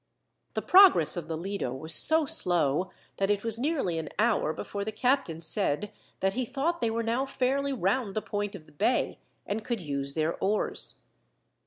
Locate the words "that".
3.17-3.29, 6.21-6.33